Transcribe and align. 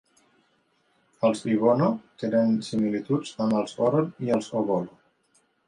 Els 1.29 1.43
Ibono 1.57 1.91
tenen 2.23 2.57
similituds 2.69 3.37
amb 3.47 3.61
els 3.61 3.79
Oron 3.89 4.11
i 4.29 4.35
els 4.39 4.53
Obolo. 4.65 5.01